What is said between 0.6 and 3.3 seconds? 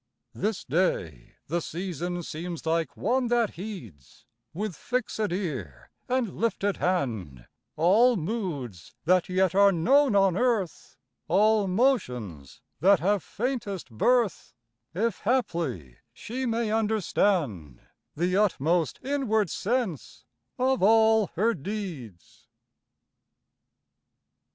day the season seems like one